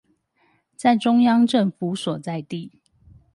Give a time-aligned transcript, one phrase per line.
[0.75, 2.71] 在中央政府所在地